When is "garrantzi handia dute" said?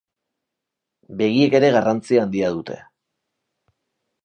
1.77-2.81